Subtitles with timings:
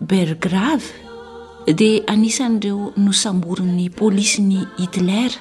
[0.00, 0.94] belgrave
[1.76, 5.36] dia anisan'ireo nosamboryn'ny pôlisy ny hitlera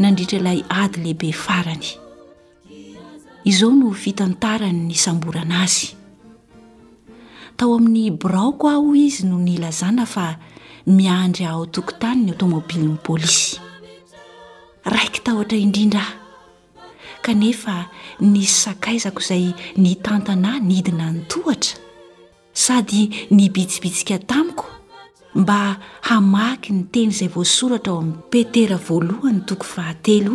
[0.00, 1.84] nandritra ilay ady lehibe farany
[3.46, 5.92] izao no fitantarany ny samborana azy
[7.56, 10.26] tao amin'ny braoko ah ho izy no ny ilazana fa
[10.96, 13.60] miandry aaotokontany ny aotomôbilin'ny polisy
[14.94, 16.12] raiky tahotra indrindra h
[17.24, 17.76] kanefa
[18.32, 19.46] nysy sakaizako izay
[19.76, 21.84] ny tantanah nidina nytohatra
[22.56, 24.64] sady nybitsibitsika tamiko
[25.34, 25.60] mba
[26.08, 30.34] hamaky ny teny izay voasoratra ao amin'ny petera voalohany toko fahatelo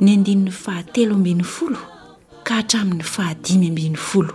[0.00, 1.80] ny andinin'ny fahatelo ambiny folo
[2.46, 4.34] ka hatramin'ny fahadimy ambiny folo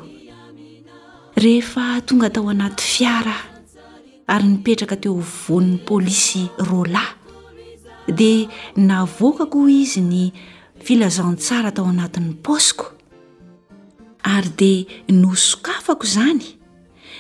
[1.44, 3.36] rehefa tonga tao anaty fiara
[4.34, 7.10] ary nipetraka teo von'ny polisy rolay
[8.18, 8.48] dia
[8.90, 10.22] navoakakoa izy ny
[10.86, 12.86] filazantsara tao anatin'ny paosiko
[14.34, 14.86] ary dia
[15.24, 16.48] nosokafako izany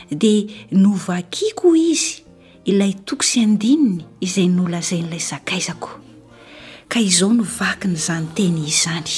[0.09, 2.25] dia novakia koa izy
[2.65, 5.89] ilay toksy andininy izay nolazain'ilay zakaizako
[6.89, 9.13] ka izao novaky ny izany teny izany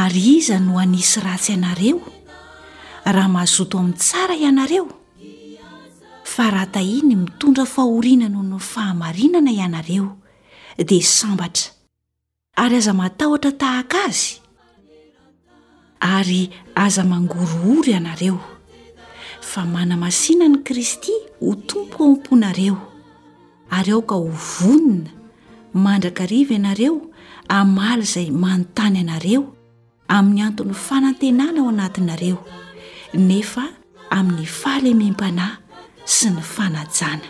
[0.00, 2.00] ary iza no hanisy ratsy ianareo
[3.14, 4.86] raha mazoto amin'ny tsara ianareo
[6.24, 10.08] fa raha tahi ny mitondra fahorinanoo ny fahamarinana ianareo
[10.78, 11.74] dia sambatra
[12.62, 14.38] ary aza matahotra tahaka azy
[15.98, 18.38] ary aza mangorohoro ianareo
[19.50, 22.76] fa manamasina ni kristy ho tompo omponareo
[23.76, 25.10] ary aoka ho vonina
[25.74, 27.00] mandrakariva ianareo
[27.56, 29.42] amaly izay manontany ianareo
[30.14, 32.38] amin'ny antony fanantenana ao anatinareo
[33.14, 33.64] nefa
[34.16, 35.60] amin'ny falemim-panahy
[36.04, 37.28] sy ny fanajana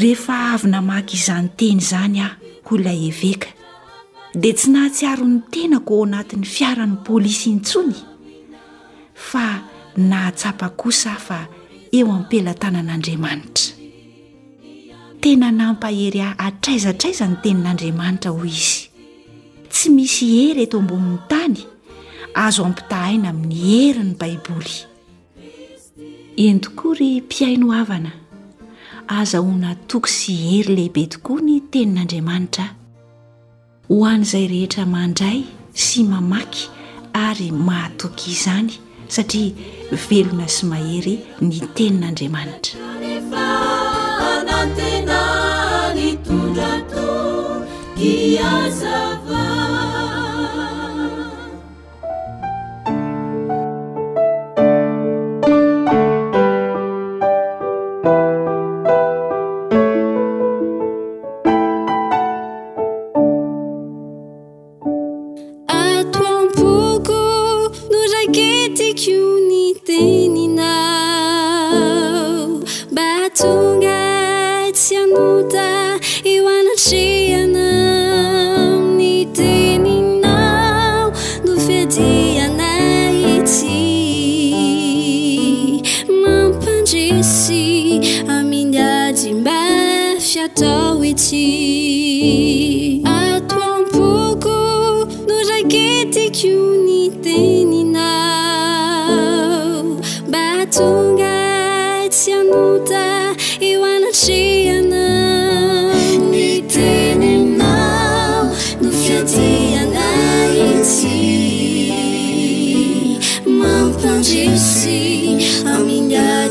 [0.00, 2.36] rehefa avyna maky izany teny izany aho
[2.68, 3.48] kola eveka
[4.40, 9.44] dia tsy nahatsiarony tenako ao anatin'ny fiaran'ny polisyintsonyfa
[9.96, 11.46] na hatsapa kosa fa
[11.92, 13.66] eo ampela tanan'andriamanitra
[15.20, 18.88] tena nampaherya atraizatraiza ny tenin'andriamanitra hoy izy
[19.72, 21.58] tsy misy hery eto ambomin'ny tany
[22.44, 24.76] azo ampitahaina amin'ny heri ny baiboly
[26.44, 28.12] eny tokoa ry mpiainoavana
[29.20, 32.70] aza honatoky sy hery lehibe tokoa ny tenin'andriamanitraa
[33.90, 35.38] ho an''izay rehetra mandray
[35.84, 36.62] sy mamaky
[37.26, 38.74] ary mahatoky izany
[39.10, 39.54] satria
[40.08, 41.14] velona sy mahery
[41.46, 43.44] ny tenin'andriamanitraefa
[44.30, 45.20] anatena
[45.98, 48.52] nytondra toia
[73.42, 73.46] s
[73.80, 75.58] 该 cn 的
[76.24, 76.90] i 晚了吃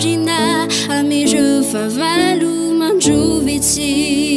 [0.00, 0.66] dina
[0.96, 2.50] amiجu favalu
[2.80, 4.29] manجuvici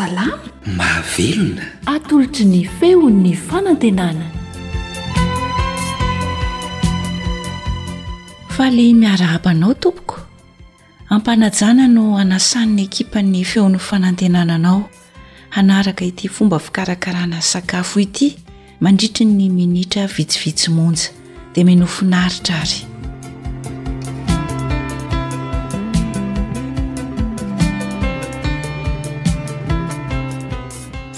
[0.00, 0.38] alama
[0.76, 4.26] mahavelona atolotra ny feon'ny fanantenanana
[8.56, 10.16] fa le miarahampanao tompoko
[11.14, 14.82] ampanajana no anasan'ny ekipany feon'ny fanantenananao
[15.56, 18.28] hanaraka ity fomba fikarakarana sakafo ity
[18.80, 21.08] mandritra ny minitra vitsivitsimonja
[21.54, 22.89] dia minofinaritra ry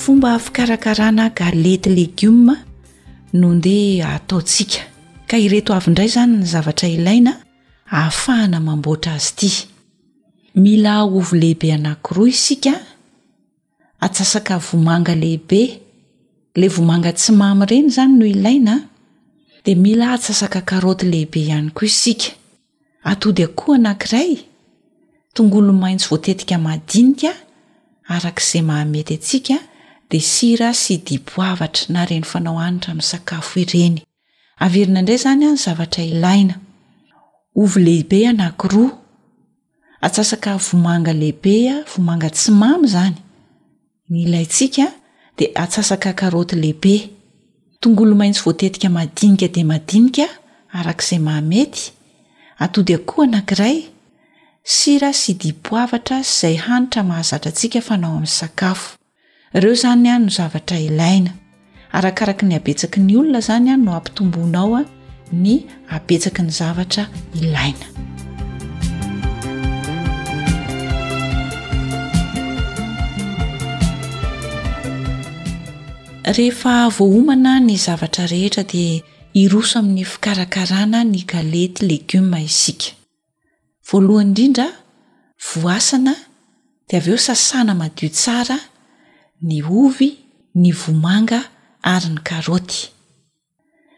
[0.04, 2.54] fomba fikarakarana galety legioma
[3.40, 4.80] no ndea ataotsika
[5.28, 7.32] ka ireto avyndray zany ny zavatra ilaina
[7.96, 9.54] ahafahana mamboatra azy ity
[10.64, 12.74] mila ovy lehibe anankiroa isika
[14.04, 15.62] atsasaka vomanga lehibe
[16.60, 18.74] la vomanga tsy mamy ireny zany noho ilaina
[19.64, 22.28] de mila atsasaka karoty lehibe ihany koa isika
[23.10, 24.30] atody akoa anank'iray
[25.34, 27.30] tongolo maitsy voatetika madinika
[28.14, 29.56] arak'izay mahamety atsika
[30.20, 33.94] sira sy dipoavatra na reny fanao anitra amin'ny sakafo ireny
[34.64, 36.54] averina indray zany a ny zavatra ilaina
[37.62, 38.90] ovy lehibe anankiroa
[40.00, 43.16] atsasaka vomanga lehibea vomanga tsy mamy zany
[44.10, 44.86] ny ilaitsika
[45.38, 47.10] dia atsasaka karoty lehibe
[47.80, 50.26] tongolo maintsy voatetika madinika dea madinika
[50.72, 51.92] arak'izay mahamety
[52.58, 53.78] atody akoa nankiray
[54.64, 58.98] sira sy dipoavatra szay hanitra mahazatra antsika fanao amin'ny sakafo
[59.54, 61.30] ireo zany a no zavatra ilaina
[61.98, 64.82] arakaraka ny habetsaky ny olona zany a no ampitombonao a
[65.44, 65.56] ny
[65.96, 67.04] abetsaky ny zavatra
[67.42, 67.86] ilaina
[76.36, 79.02] rehefa vohomana ny zavatra rehetra dia
[79.42, 82.94] iroso amin'ny fikarakarana ny galety legioma isika
[83.88, 84.66] voalohany indrindra
[85.60, 86.14] voasana
[86.88, 88.58] dia aveo sasana madio tsara
[89.42, 90.10] ny ovy
[90.54, 91.40] ny vomanga
[91.82, 92.82] ary ny karoty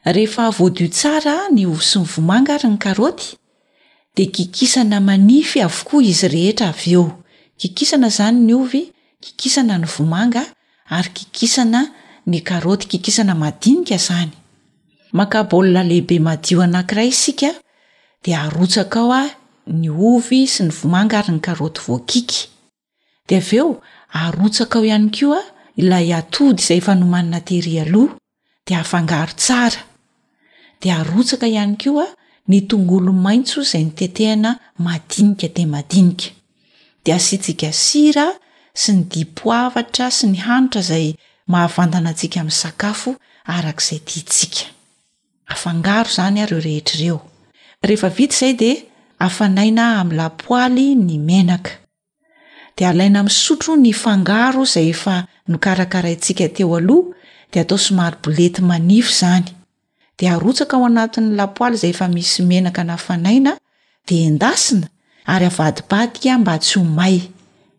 [0.09, 3.35] rehefa voadio tsara ny ovy sy ny vomanga ary ny karoty
[4.17, 7.05] de kikisana manify avokoa izy rehetra aveo
[7.61, 8.81] kikisana zany ny ovy
[9.21, 10.47] kikisana ny vomanga
[10.89, 11.81] ary kikisana
[12.27, 14.33] ny karoty kikisana madinika zany
[15.13, 17.53] makabolina lehibe madio anankiray isika
[18.25, 19.25] de arotsaka ao a
[19.67, 22.49] ny ovy sy ny vomanga ary ny karoty voakiky
[23.29, 23.83] de aveo
[24.14, 25.42] arotsaka o ihany ko a
[25.83, 28.14] ilay atody izay fanomanina tery aloha
[28.66, 29.80] de afangaro tsara
[30.80, 32.06] de arotsaka ihany ko a
[32.49, 34.50] ny tongolo maintso izay nitetehana
[34.85, 36.28] madinika de madinika
[37.04, 38.26] de asitsika sira
[38.80, 41.06] sy ny dipoavatra sy ny hanitra izay
[41.50, 43.11] mahavantana antsika amin'ny sakafo
[43.54, 47.18] arak'izay titsikaa zanya reo rehetrreo
[47.83, 51.16] ehe vita zay deaaaina am'nlapoay ny
[51.50, 51.73] naka
[52.76, 57.14] de alaina misotro ny fangaro zay efa nokarakaraintsika teo aloha
[57.52, 59.45] dia atao somary bolety manifo izany
[60.19, 63.57] dia arotsaka ao anatin'ny lapoaly zay efa misy menaka na fanaina
[64.09, 64.88] dia endasina
[65.26, 67.23] ary avadibadika mba tsy homay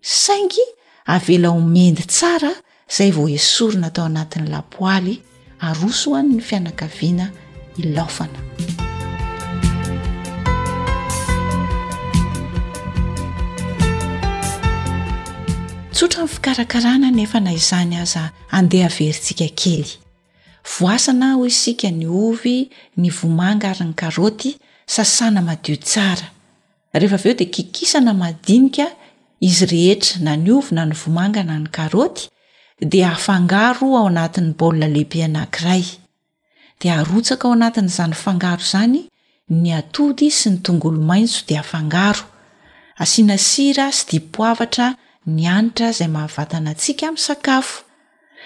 [0.01, 0.65] saingy
[1.05, 2.51] avela omendy tsara
[2.91, 5.21] izay vao esorina tao anatin'ny lapoaly
[5.59, 7.29] aroso hoany ny fianakaviana
[7.77, 8.39] ilaofana
[15.95, 18.23] tsotra amin'ny fikarakarana nefa na izany aza
[18.57, 19.87] andeha verintsika kely
[20.79, 22.55] voasana hoy isika ny ovy
[22.99, 24.49] ny vomanga ary ny karoty
[24.95, 26.27] sasana madio tsara
[26.99, 28.85] rehefa av eo dia kikisana madinika
[29.39, 32.27] izy rehetra na ny ovyna ny vomangara any karaoty
[32.93, 35.85] dia afangaro ao anatin'ny baolina lehibe anankiray
[36.79, 39.01] di arotsaka ao anatin'izany fangaro zany
[39.49, 42.25] ny atody sy ny tongolomaitso di afangaro
[43.03, 44.87] asiana sira sy dipoavatra
[45.33, 47.75] ny anitra izay mahavatana antsiaka min'n sakafo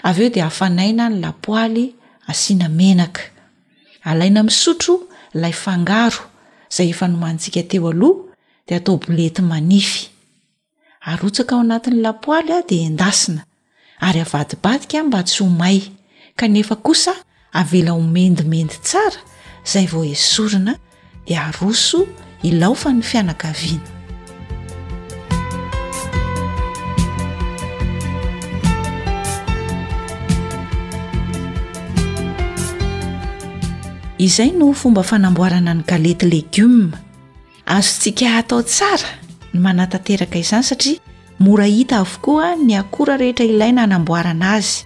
[0.08, 1.86] avy eo de ahafanaina ny lapoaly
[2.32, 3.22] asiana menaka
[4.10, 4.94] alaina misotro
[5.36, 6.22] ilay fangaro
[6.72, 8.22] izay efa nomantsika teo aloha
[8.68, 10.08] de atao bolety manify
[11.10, 13.42] arotsaka ao anatin'ny lapoaly a dea endasina
[14.08, 15.80] ary avadibadika mba tsy homay
[16.40, 17.14] kanefa kosa
[17.60, 19.20] avela omendimendy tsara
[19.68, 20.74] izay vao esorina
[21.28, 22.00] de aroso
[22.48, 23.99] ilaofa ny fianakaviana
[34.20, 36.98] izay no fomba fanamboarana ny galety legioma
[37.66, 39.10] azo tsika atao tsara
[39.54, 41.00] ny manatateraka izany satria
[41.46, 44.84] mora hita avokoa ny akora rehetra ilai na hanamboarana azy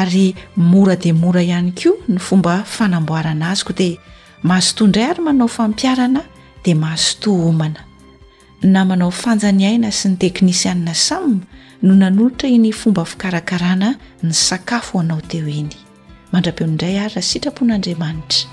[0.00, 3.98] ary mora dea mora ihany koa ny fomba fanamboarana azykoa dia
[4.48, 6.22] mahazotoaindray ary manao fampiarana
[6.64, 7.80] dia mahazotoa omana
[8.74, 11.40] na manao fanjany aina sy ny teknisianna sam
[11.82, 13.88] no nanolotra iny fomba fikarakarana
[14.22, 15.74] ny sakafo hoanao teo iny
[16.36, 18.44] mandrabeo n' indray arra sitrapon'andriamanitra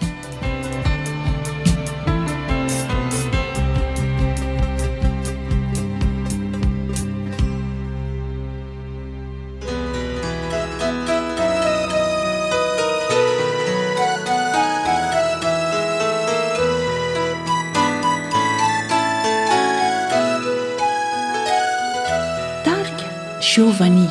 [22.65, 23.05] darka
[23.47, 24.07] jiovani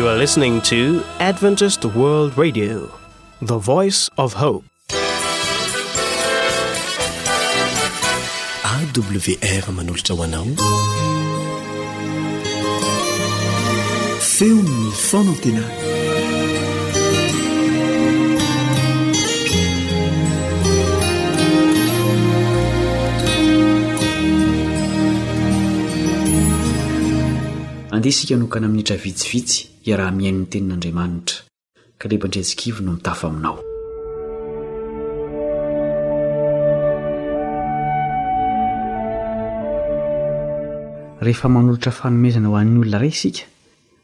[0.00, 0.80] youare listening to
[1.18, 2.74] adventist world radio
[3.50, 4.64] the voice of hope
[8.72, 10.46] awr manolitawanao
[14.38, 14.72] film
[15.06, 15.89] fon of tina
[28.00, 29.56] nde isika nokana aminitra vitsivitsy
[29.88, 31.38] iaraha mihain'ny tenin'andriamanitra
[31.98, 33.56] ka lepandriatsikivy no mitafo aminao
[41.24, 43.42] rehefa manolotra fanomezana ho an'ny olona ray isika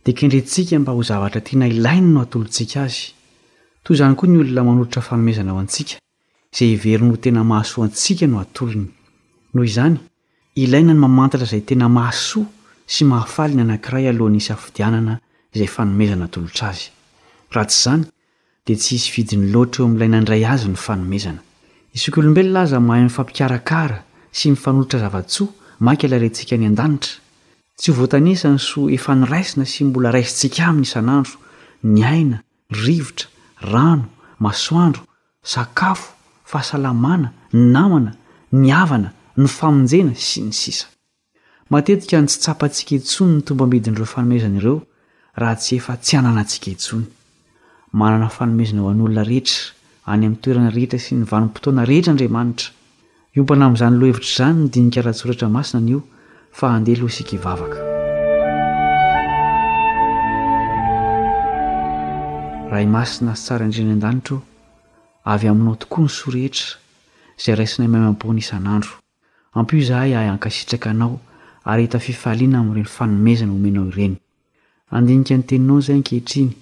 [0.05, 3.01] dia kendrentsika mba ho zavatra tiana ilaina no hatolontsika azy
[3.83, 5.97] toy izany koa ny olona manolotra fanomezana ao antsika
[6.53, 8.87] izay ivery no tena mahasoa antsika no hatolony
[9.55, 9.97] noho izany
[10.63, 12.47] ilaina no mamantatra izay tena mahasoa
[12.87, 15.19] sy mahafali ny anankiray alohanyisafidianana
[15.53, 16.89] izay fanomezana tolotra azy
[17.53, 18.05] raha tsy zany
[18.67, 21.41] dia tsy hisy vidyn'ny loatra eo amin'ilay nandray azy ny fanomezana
[21.97, 23.99] isik' olombelona aza mahayn'ny fampikarakara
[24.31, 25.49] sy ny fanolotra zava-tsoa
[25.81, 27.19] maka ilay reintsika ny an-danitra
[27.77, 31.37] tsy ho voatansany soa efa niraisina sy mbola raisintsika aminy isan'andro
[31.83, 32.39] ny aina
[32.71, 33.27] rivotra
[33.73, 34.07] rano
[34.39, 35.03] masoandro
[35.43, 36.15] sakafo
[36.51, 38.15] fahasalamana namana
[38.53, 40.87] nyavana ny famonjena sy ny sisa
[41.71, 44.79] matetika ny tsy tsapaantsika hitsony ny tomba amidin'ireo fanomezana ireo
[45.35, 47.07] raha tsy efa tsy hananantsika hintsony
[47.93, 49.75] manana fanomezana ho anyolona rehetra
[50.07, 52.71] any amin'ny toerana rehetra sy ny vanim-potoana rehetra andriamanitra
[53.37, 56.01] iompana amin'izany lohevitra izany nodinikaraha tsorehetra masina nio
[56.59, 57.79] fa andehaloh sika ivavaka
[62.71, 64.39] raha imasina sy tsara indriny an-danitra
[65.35, 66.69] avy aminao tokoa ny sorehetra
[67.45, 68.93] zay raisina maymam-pona isan'andro
[69.59, 71.19] ampo zahay ahy ankasitraka anao
[71.67, 74.13] ary hita fifaliana amin'ireny fanomezana omenao ireny
[74.97, 76.53] andinika ny teninao izay ankehitriny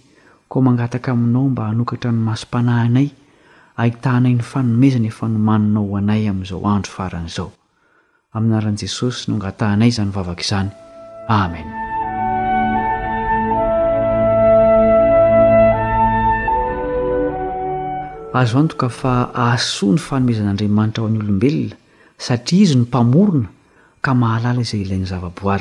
[0.49, 3.09] ko mangataka aminao mba hanokatra ny masom-panahinay
[3.77, 7.51] ahitahanay ny fanomezana efa nomanonao hoanay amin'izao andro faran' izao
[8.33, 10.71] aminaran'i jesosy noangatahnay zany vavaka izany
[11.29, 11.69] amen
[18.41, 21.77] azo antoka fa ahasoa ny fanomezan'andriamanitra ao any olombelona
[22.19, 23.53] satria izy no mpamorona
[24.05, 25.61] hazailanzboay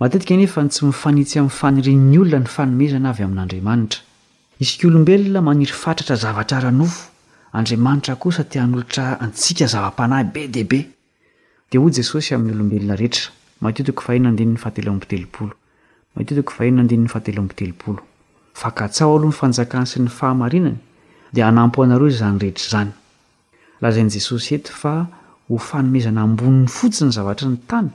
[0.00, 4.00] matetika nefa tsy mifanitsy amin'ny fanorinn'ny olona ny fanomezana avy amin'andriamanitra
[4.60, 7.10] isyk'olombelona maniry fatratra zavatra ranofo
[7.52, 10.80] andriamanitra kosa tihanolotra antsika zava-panahy be deaibe
[11.72, 15.54] dia hoy jesosy amin'ny olombelona rehetra matiotiko faheno na ndinyny fahatelombotelopolo
[16.14, 18.00] matiotiko fa henona ndinyny fahateloambotelopolo
[18.54, 20.78] fa ka tsaho aloha nyfanjakany sy ny fahamarinany
[21.32, 22.92] dia hanampo anareo izany rehetra izany
[23.80, 25.06] lazain' jesosy heto fa
[25.48, 27.88] ho fanomezana ambonin'ny fotsi ny zavatra ny tany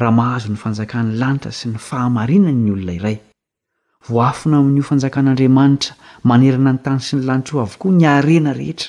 [0.00, 3.16] raha mahazo ny fanjakany lanitra sy ny fahamarinany olona iray
[4.08, 8.88] voafina amin'io fanjakan'andriamanitra manerana ny tany sy ny lanitra io avokoa ny arena rehetra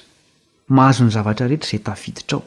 [0.76, 2.42] mahazony zavatra rehetra zay tafiditrao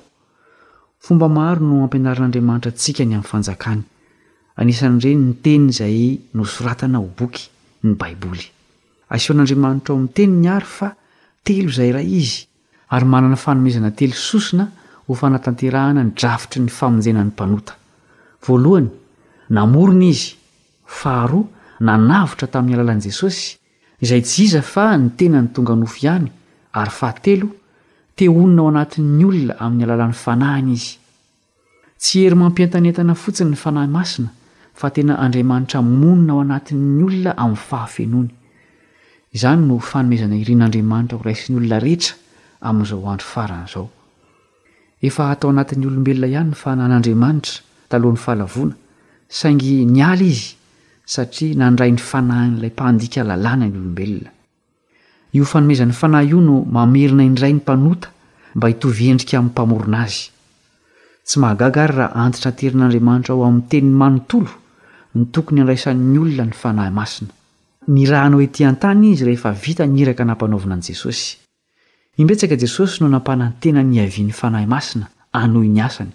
[0.99, 3.85] fomba mahro no ampianaran'andriamanitra antsika ny amin'ny fanjakany
[4.61, 5.99] anisan'ireny ny teny izay
[6.41, 7.49] nosoratana ho boky
[7.85, 8.49] ny baiboly
[9.13, 10.95] aseon'andriamanitra ao amin'ny teny ny ary fa
[11.45, 12.47] telo izay iray izy
[12.97, 14.71] ary manana fanomezana telo sosina
[15.11, 17.75] hofanatanterahana ny drafotry ny famonjenan'ny mpanota
[18.47, 18.89] voalohany
[19.57, 20.29] namorona izy
[21.03, 21.51] faharoa
[21.89, 23.43] nanavitra tamin'ny alalan'i jesosy
[24.05, 26.29] izay tsiza fa ny tena ny tonga nofo ihany
[26.81, 27.49] ary fahatelo
[28.19, 30.95] teonina ao anatin'ny olona amin'ny alalan'ny fanahina izy
[32.05, 34.31] tsy hery mampientanentana fotsiny ny fanahy masina
[34.81, 38.31] fa tena andriamanitra monina ao anati'ny olona amin'ny fahafenoany
[39.37, 42.15] izany no fanomezana irin'andriamanitra ho raisiny olona rehetra
[42.69, 43.87] amin'izao hoandro faran'izao
[45.09, 47.55] efa atao anatin'ny olombelona ihany ny fanahn'andriamanitra
[47.91, 48.75] talohan'ny fahalavona
[49.39, 50.45] saingy niala izy
[51.15, 54.31] satria nandray ny fanahyn'ilay mpahandika lalàna ny olombelona
[55.39, 58.09] io fanomezan'ny fanahy io no mamerina indray ny mpanota
[58.57, 60.23] mba hitovyendrika amin'ny mpamorona azy
[61.27, 64.53] tsy mahagagary raha antitra terin'andriamanitra aho amin'ny teniny manontolo
[65.15, 67.31] ny tokony andraisan'ny olona ny fanahy masina
[67.95, 71.29] ny rahinao etỳan-tany izy rehefa vita nyiraka nampanaovana n'i jesosy
[72.17, 76.11] impetsaka i jesosy no nampanantena ny avyan'ny fanahy masina anoy ny asany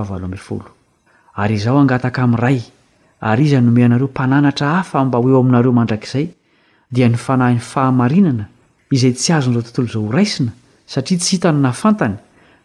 [0.00, 0.64] hoa''
[1.34, 2.58] ary izaho angataka amin'nray
[3.20, 6.28] ary iza nome anareo mpananatra hafa mba hoeo aminareo mandrakizay
[6.90, 8.44] dia ny fanahy ny fahamarinana
[8.90, 10.52] izay tsy azon'izao tontolo zao horaisina
[10.86, 12.14] satria tsy hitanyna fantany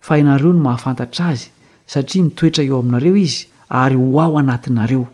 [0.01, 1.47] fa ianareo no mahafantatra azy
[1.87, 5.07] satria mitoetra eo aminareo izy ary ho ao anatinareo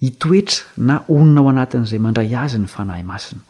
[0.00, 3.42] itoetra na onina ao anatin'izay mandray azy ny fanahy masina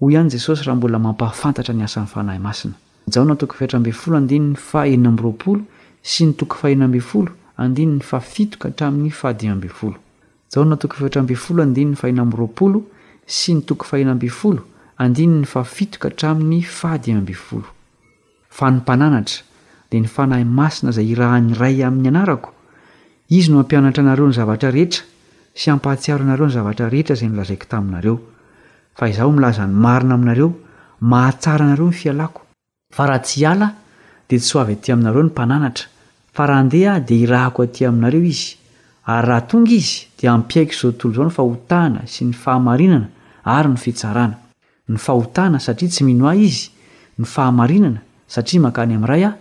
[0.00, 2.74] h ihany jesosy raha mbola mampahafantatra ny asan'ny fanahy masina
[3.12, 5.60] jaonao toko fiatra amb folo andinny faenna amyropolo
[6.12, 7.28] sy ny toko fahena ambfolo
[7.64, 12.78] andiny ny fafitokahtramin'ny fahadiy mboloonatokofitra mbfolo ndinny faena roapolo
[13.36, 14.60] sy ny toko fahena mb folo
[15.04, 17.62] andinyny fafitoka hatramin'ny fahadyboo
[20.00, 22.36] hyaiaayhny an'y a
[23.36, 25.02] izy no ampianatra anareo ny zavatra rehetra
[25.56, 28.16] sy ampahatsiaro anareo ny zavatra rehetra zay nilazaiko taminareo
[28.98, 30.48] fa izaho milaza ny marina aminareo
[31.12, 32.40] mahatsara anareo nyfialako
[32.98, 33.40] raha ty
[34.28, 35.30] d tsot ainreonm
[36.36, 38.36] hdhdihko t aminareo i
[39.12, 39.88] ayrahatonga iz
[40.20, 43.08] d ampiaiky zao ttolzao ny fahotana sy ny fahamarinana
[43.44, 44.36] ary ny fitsarana
[44.88, 46.68] ny fahotana satria tsy minoa izy
[47.18, 49.32] ny fahamainana satria makany am'ray a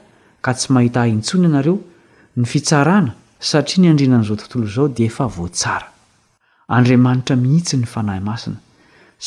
[0.41, 1.75] ka tsy mahita haintsony anareo
[2.39, 5.87] ny fitsrana satria nyandrinan'izao tontolo izao dia efa voatsara
[6.75, 8.59] andriamanitra mihitsy ny fanahy masina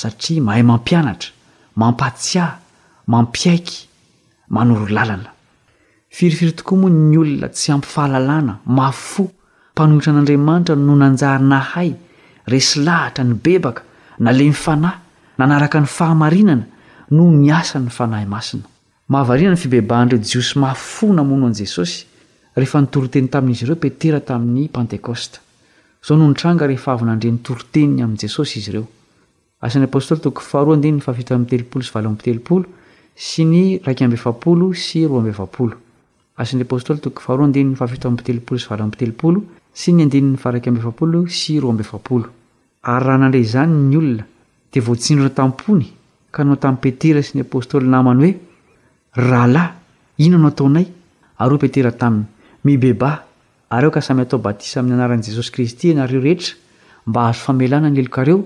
[0.00, 1.30] satria mahay mampianatra
[1.80, 2.52] mampatsiaha
[3.12, 3.78] mampiaiky
[4.54, 5.30] manoro lalana
[6.16, 9.24] firifiry tokoa moa ny olona tsy ampifahalalàna mafo
[9.74, 11.90] mpanohitra n'andriamanitra no nanjaryna hay
[12.52, 13.82] resy lahatra ny bebaka
[14.22, 14.98] na le mifanahy
[15.38, 16.64] nanaraka ny fahamarinana
[17.10, 18.64] noho my asa ny fanahy masina
[19.10, 22.06] mahavarina ny fibebahanireo jiosy maafo namono an' jesosy
[22.54, 25.38] rehefa nitoroteny tamin'izy ireo petera tamin'ny pantekosta
[26.06, 28.84] zao nontranga rehefa avynandre ntoroteny amn'jesosy izy reo
[29.66, 32.66] asan'ny apôstoly tokoy faharoa andenyy fafito atelopolo sy atelopolo
[33.26, 35.72] sy ny raiky ambapolo sy roolas'yytofahraahaoteool
[41.26, 41.48] eos
[42.96, 44.24] yrha nandre zany nyolon
[44.72, 45.86] dvoindrona tapony
[46.30, 48.32] ka nao tamn'y petera sy ny apôstôly namany hoe
[49.30, 49.68] rahalay
[50.18, 50.86] inano ataonay
[51.42, 52.28] ary o petera taminy
[52.64, 53.26] mibeba
[53.68, 56.54] ary o ka samy atao batisa amin'ny anaran'i jesosy kristy ianareo rehetra
[57.06, 58.38] mba azo famelana nyelokareo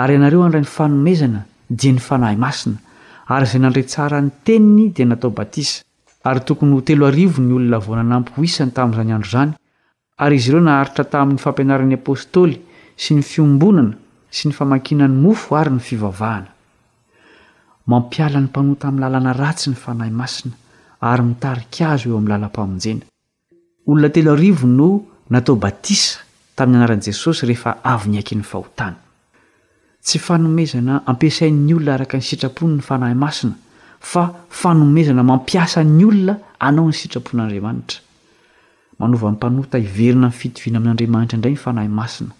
[0.00, 2.78] ary ianareo andray ny fanomezana dia ny fanahy masina
[3.28, 5.82] ary zay nandretsarany teniny dia natao batisa
[6.24, 9.52] ary tokony ho telo arivo ny olona vonanampyhisany tamin'izany andro zany
[10.24, 12.56] ary izy ireo naharitra tamin'ny fampianaran'y apôstôly
[12.96, 13.96] sy ny fiombonana
[14.30, 16.54] sy ny famankinany mofo ary ny fivavahana
[17.90, 20.54] mampialany mpanoatamin'ny lalana ratsy ny fanahy masina
[21.00, 23.09] ary mitarik azo eo ami'ny lala-mpamonjena
[23.86, 26.18] olona telo arivo no natao batisa
[26.56, 28.98] tamin'ny anaran'i jesosy rehefa avy ny aikyny fahotana
[30.02, 33.54] tsy fanomezana ampiasain'ny olona araka ny sitrapony ny fanahy masina
[34.00, 37.98] fa fanomezana mampiasa ny olona anao ny sitrapon'andriamanitra
[38.98, 42.32] manovanny mpanota iverina nyfitoviana amin'andriamanitra indray ny fanahy masina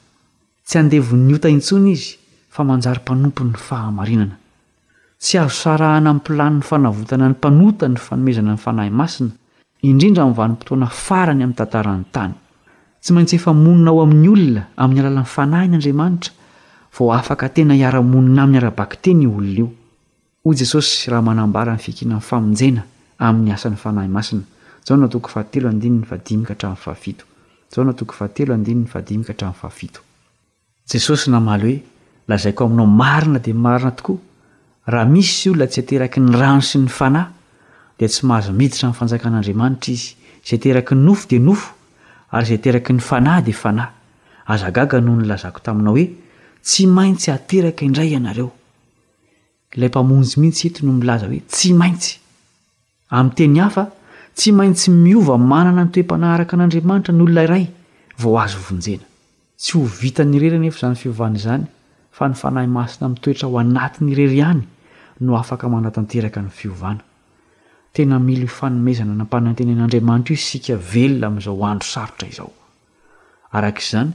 [0.66, 2.18] tsy andevo'ny ota intsona izy
[2.50, 4.36] fa manjary mpanompo'ny fahamarinana
[5.20, 9.32] tsy arosarahana miy pilany ny fanavotana ny mpanota ny fanomezana ny fanahy masina
[9.82, 12.34] indrindra vanimpotoana faranyam'ny tantara'nytany
[13.00, 16.34] tsy maintsy efa moninao amin'ny olona amin'ny alalan'ny fanahyn'andriamanitra
[16.98, 19.70] vao afaka tena iara-monina am'ny arabak teny olonaioy
[20.44, 21.40] eosy hieahein
[30.90, 31.76] aaaiesosy naal hoe
[32.28, 34.18] lazaiko ainao maina de marina tokoa
[34.86, 37.39] raha mis o la tsy teraky ny rano sy ny fanahy
[38.08, 40.14] tsy mahazomiditra nyfanjakan'andriamanitra izy
[40.48, 41.68] zay teraky n nofo dia nofo
[42.32, 43.88] ary izay teraka ny fanahy dia fanahy
[44.46, 46.06] azagaga noho nylazako taminao hoe
[46.64, 48.48] tsy maintsy ateraka indray ianareo
[49.76, 52.16] ilay mpamonjy mihitsy eto no milaza hoe tsy maintsy
[53.10, 53.84] amn'nyteny hafa
[54.36, 57.64] tsy maintsy miova manana ny toem-panaharaka an'andriamanitra nyolona iray
[58.18, 59.04] vaoo azy ovonjena
[59.60, 61.64] tsy ho vita nyrery any efa zany fiovana zany
[62.16, 64.64] fa ny fanahy masina mi toetra ho anatinyrery any
[65.20, 67.02] no afaka manatanteraka ny fiovana
[67.92, 72.50] tena milo fanomezana nampanantenen'andriamanitra io isika velona amn'izao andro sarotra izao
[73.58, 74.10] arak'izany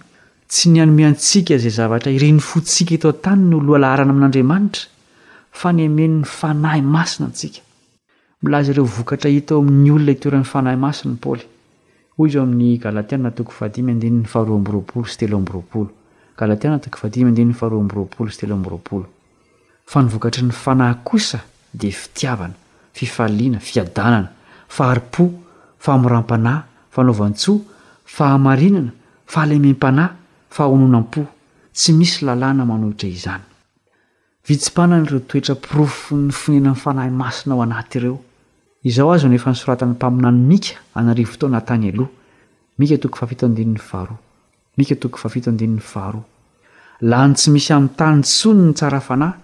[0.49, 4.85] tsy ny anomi antsika izay zavatra iren'ny fotsika itao tany no lohalaharana amin'n'andriamanitra
[5.59, 7.59] fa ny ameny'ny fanahy masina antsika
[8.41, 11.45] milazareo vokatra itao amin'ny olona itoeran'ny fanahy masiny paoly
[12.17, 15.89] hoy zao amin'ny galatianna toko fadimy ndenyny faroambropolo s telabropolo
[16.39, 19.07] galatianatoko fadim ndenyny faoboolo stelbroolo
[19.91, 21.39] fa nyvokatra ny fanahy kosa
[21.73, 22.53] de fitiavana
[22.97, 24.29] fifaliana fiadanana
[24.77, 25.23] faharipo
[25.85, 26.61] fahmoram-panahy
[26.95, 27.59] fanaovantsoa
[28.17, 28.91] fahamarinana
[29.33, 30.11] fahalemem-panahy
[30.55, 31.21] fahaononam-po
[31.77, 33.43] tsy misy lalàna manohitra izany
[34.47, 38.17] vitsipanana ireo toetra pirofo ny fonena ny fanahy masina ao anaty ireo
[38.89, 42.09] izao azy onefa nysoratan'ny mpaminany mika anarivo tao na tany aloha
[42.77, 44.15] mika toko fafitondinny faro
[44.77, 46.21] mika toko fafitondini'ny faharo
[47.09, 49.37] lany tsy misy ami'ny tany sony ny tsara fanahy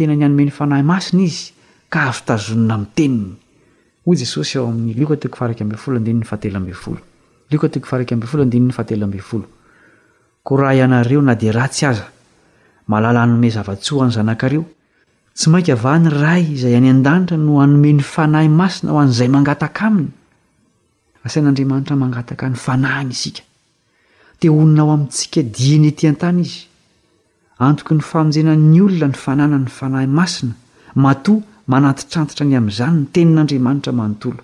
[0.10, 1.24] aomen'ny
[2.66, 7.00] nahaoae jesosy ao ami'y lik teako faraky amb folo andinyny fatelo ambfolo
[7.52, 9.48] liko teko faraky ambiy folo andiny ny fateloamby folo
[10.44, 12.04] ko raha ianareo na dia ratsy aza
[12.92, 14.64] malala anome zava-tso any zanakareo
[15.38, 19.30] tsy mainka ava ny ray izay any an-danitra no anome 'ny fanahy masina ho an'izay
[19.32, 20.12] mangataka aminy
[21.26, 23.44] asain'andriamanitra mangataka ny fanahiny isika
[24.44, 26.60] teonina ao amintsika dianyety an-tany izy
[27.66, 30.54] antoky ny famonjena'ny olona ny fanana ny fanahy masina
[31.04, 31.40] matoa
[31.72, 34.42] manatytrantotra ny amin'izany ny tenin'andriamanitra manontolo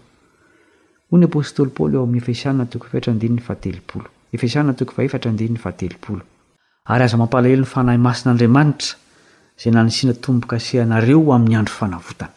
[1.11, 5.31] o ny apôstôly paoly eo amin'ny efesianina toko fitra ndininy fahatelopolo efsana toko fa efatra
[5.37, 6.21] diny fatelopolo
[6.85, 8.95] ary aza mampalahelo ny fanahy masin'andriamanitra
[9.61, 12.31] zay nanisiana tombo-kasianareo amin'ny andro fanavotana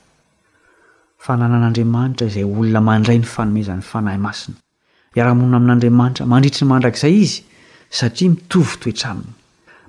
[1.26, 4.56] fananan'andriamanitra izay olona mandray ny fanomezan ny fanahy masina
[5.16, 7.42] iara-monina amin'n'andriamanitra mandritry ny mandrakizay izy
[7.90, 9.34] satria mitovy toetraminy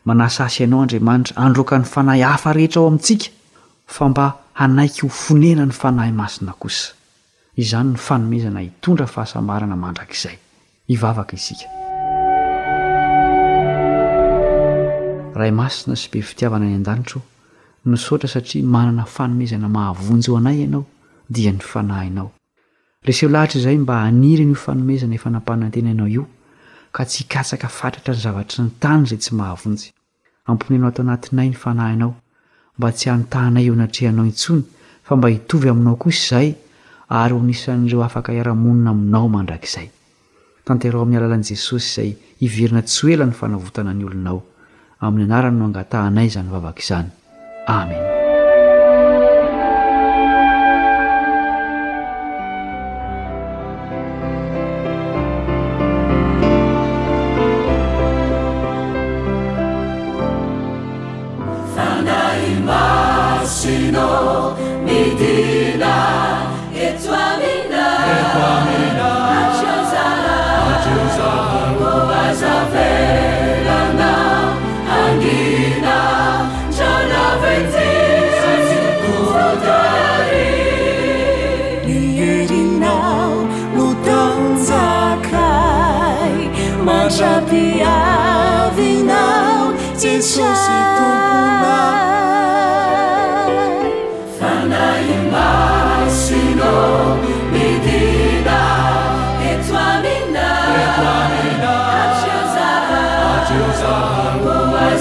[0.08, 3.30] manasasy ianao andriamanitra androka ny fanahy hafa rehetra ao amintsika
[3.88, 6.92] fa mba anaiky hofonena ny fanahy masina kosa
[7.58, 10.36] izany ny fanomezana hitondra fahasamarana mandrakizay
[10.88, 11.62] ivvka isk
[15.44, 17.20] ray masina sy be fitiavana ny an-danitra
[17.92, 20.84] nosotra satria manana fanomezana mahavonjy o anay ianao
[21.36, 22.30] dia ny fanahinao
[23.08, 26.26] reso lahitra izay mba hanirinyio fanomezana efa nampana ntena anao io
[26.96, 29.88] ka tsy hikatsaka fatratra ny zavatry ny tany izay tsy mahavonjy
[30.50, 32.14] amponyanao ato anatinay ny fanahinao
[32.78, 34.64] mba tsy antahnay io natrehanao itsony
[35.06, 36.48] fa mba hitovy aminao kosa zay
[37.22, 39.88] ary ho nisan'ireo afaka iara-monina aminao mandrakizay
[40.66, 44.40] tanterao amin'ny alalan' jesosy izay iverina tsy oela ny fanavotana ny olonao
[45.04, 47.12] amin'ny anarany no angatahnay zany vavaka izany
[47.76, 48.23] amen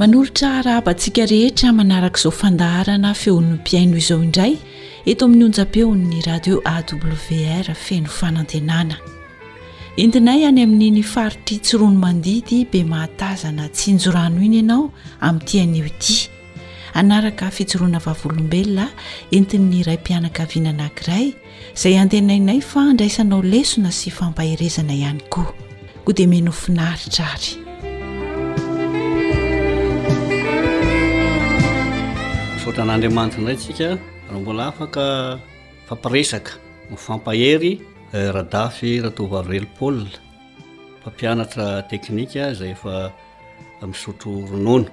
[0.00, 4.54] manolotra rahabantsika rehetra manaraka izao fandaharana feon'nym-piaino izao indray
[5.12, 8.96] eto amin'ny onja-peo'ny radio awr feno fanantenana
[10.04, 14.86] entinay any amin'niny faritry tsirono mandidy be mahatazana tsy njorano iny ianao
[15.26, 16.16] amin'nti aneo ity
[17.02, 18.86] anaraka fitsoroana vavolombelona
[19.38, 21.26] entin'ny iraympianaka viananankiray
[21.82, 25.50] zay antenainay fa andraisanao lesona sy fampaherezana ihany koa
[26.04, 27.52] koa dea menofinaritra ary
[32.76, 33.88] tan'andriamanitra indray tsika
[34.30, 35.40] rahambola afaka
[35.88, 36.52] fampiesaka
[36.90, 37.72] mifampahery
[38.14, 40.06] eh, radafy rahatovavelopôli
[41.04, 42.94] pampianatra teknika zay efa
[43.88, 44.86] misotroronona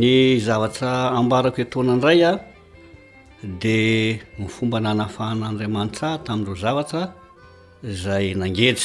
[0.00, 2.32] ny zavatra ambarako etona indray a
[3.62, 7.02] de mifomba nanafahan'andriamanitrah tamidro zavatra
[8.02, 8.84] zay nangera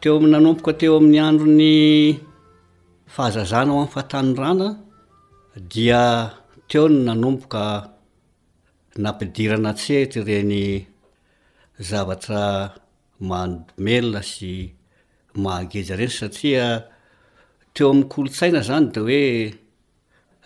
[0.00, 1.70] teo am'ny nanompoka teo amin'ny andro ny
[3.14, 4.68] fahazazana o amy fahtan rana
[5.68, 6.04] dia
[6.72, 7.64] teo ny nanomboka
[9.04, 10.62] nampidirana tsehty reny
[11.88, 12.42] zavatra
[13.28, 14.52] mandomelona sy
[15.42, 16.66] mahgeja ireny satria
[17.74, 19.24] teo ami'ykolontsaina zany de hoe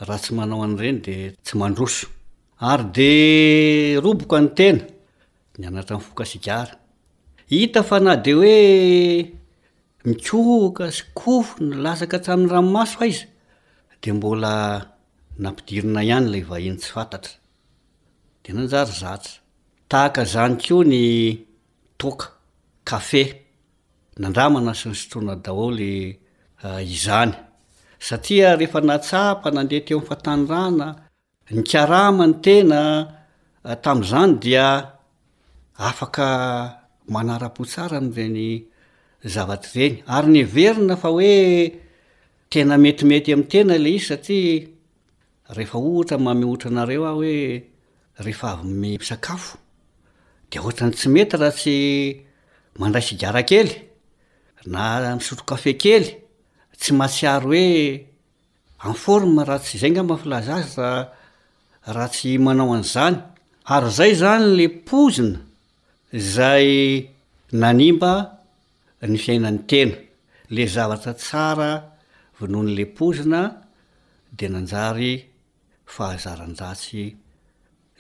[0.07, 2.07] raha tsy manao an' ireny de tsy mandroso
[2.71, 3.11] ary de
[4.05, 4.83] roboko ny tena
[5.59, 6.75] ny anatra ny foka sigara
[7.55, 8.57] hita fa na de hoe
[10.09, 13.25] mikoka sy kofo ny lasaka atrami'ny ranomaso fa izy
[14.03, 14.55] de mbola
[15.43, 17.33] nampidirina ihany la vahiny tsy fantatra
[18.43, 19.33] de nanjary zatra
[19.91, 21.05] tahaka zany ko ny
[22.01, 22.27] toka
[22.89, 23.23] kafe
[24.21, 25.95] nandra manasin'ny sotroana daholy
[26.67, 27.33] ah, izany
[28.07, 30.87] satria rehefa natsapa nandeha te am' fatanrana
[31.57, 32.81] ny karama ny tena
[33.69, 34.67] ah, tam'zany dia
[35.89, 36.29] afaka
[37.13, 38.49] manara-po tsara am'reny
[39.35, 41.37] zavatra reny ary ny verina fa hoe
[42.53, 44.76] tena metimety am'y tena le izy satria
[45.51, 47.35] rehefa ohtra mame otra anareo ah hoe
[48.25, 49.57] rehefa avym msakafo
[50.51, 51.75] de ohatran'ny tsy mety raha tsy
[52.79, 53.71] mandray sigara kely
[54.73, 56.07] na misotro kafe kely
[56.81, 57.67] tsy mahatsiary
[58.79, 60.91] hoe enforma raha tsy zay ngamahafilaza azy a
[61.95, 63.17] raha tsy manao an'zany
[63.75, 65.39] ary zay zany le pozina
[66.35, 66.69] zay
[67.61, 68.13] nanimba
[69.11, 69.97] ny fiainany tena
[70.55, 71.71] le zavatra tsara
[72.39, 73.41] vono nyle pozina
[74.39, 75.13] de nanjary
[75.95, 77.15] fahazarandjatsy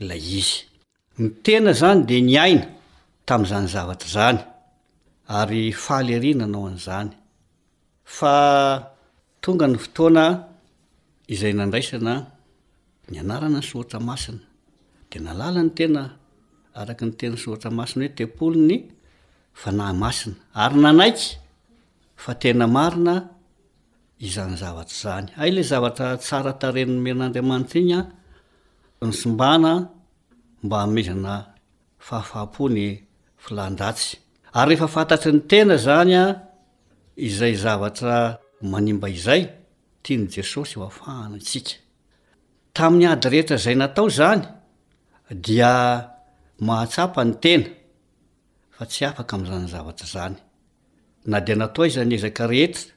[0.08, 0.64] lay izy
[1.18, 2.66] ny tena zany de nyaina
[3.28, 4.38] tam'zany zavatra zany
[5.38, 7.10] ary fahalehria nanao an'izany
[8.16, 8.34] fa
[9.42, 10.24] tonga ny fotoana
[11.34, 12.14] izay nandraisana
[13.10, 14.42] ny anarana ny sotra masina
[15.10, 16.02] de nalàla ny tena
[16.80, 18.76] araky ny tena sootra masina hoe tepoli ny
[19.60, 21.28] fanahy masina ary nanaiky
[22.22, 23.14] fa tena marina
[24.18, 28.00] izany zavatra zany ay le zavatra tsara tareninymen'andriamanitra ignya
[29.00, 29.72] ny sombana
[30.62, 31.54] mba amezana
[31.98, 33.06] fahafahapony
[33.44, 34.16] filandratsy
[34.52, 36.24] ary rehefa fantatry ny tena zanya
[37.16, 38.38] izay zavatra
[38.70, 39.42] manimba izay
[40.02, 41.76] tiany jesosy ho afahana tska
[42.76, 44.42] tamin'ny ady rehetra zay natao zany
[45.44, 45.72] dia
[46.66, 47.68] mahatsapa ny tena
[48.76, 50.36] fa tsy afaka amzany zavatra zany
[51.28, 52.95] na de natao izaanezaka rehetra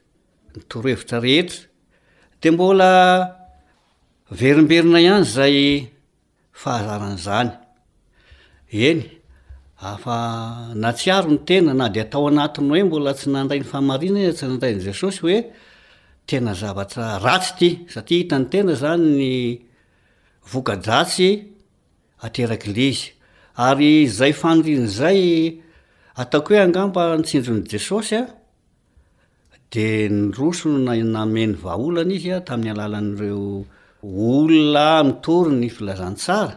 [0.56, 1.68] nytorohevitra rehetra
[2.42, 2.90] de mbola
[4.38, 5.56] verimberina ihany zay
[6.62, 7.48] fahazaran'zany
[8.88, 9.00] eny
[9.92, 10.18] afa
[10.82, 14.46] na tsiaro ny tena na de atao anatiny hoe mbola tsy nanday ny fahamarina tsy
[14.46, 15.38] nandayny jesosy hoe
[16.28, 19.30] tena zavatra ratsy ty satria hitany tena zany ny
[20.50, 21.30] voka dratsy
[22.24, 23.10] aterakylizy
[23.68, 25.20] ary zay fandriny zay
[26.20, 28.22] ataoko hoe angamba nitsindrony jesosy a
[29.74, 33.64] de nyrosony nanameny vaaholana izya tamin'ny alalan'ireo
[34.08, 36.54] olona mytory ny filazantsara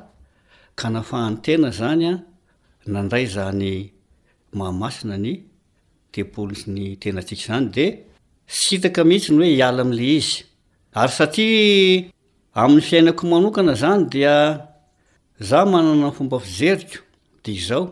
[0.79, 2.13] ka nafahantena zany a
[2.93, 3.91] nandray za ny
[4.57, 5.33] mahamasina ny
[6.11, 7.85] tepolosy ny tenatsika zany de
[8.57, 10.33] sy hitaka mihitsy ny hoe hiala amla izy
[10.99, 12.03] ary satria
[12.61, 14.33] amin'ny fiainako manokana zany dia
[15.49, 16.99] za manana ny fomba fijeriko
[17.43, 17.85] de izao